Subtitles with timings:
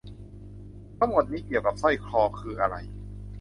[0.99, 2.75] ทั้งหมดนี้เกี่ยวกับสร้อยคอคืออะไร?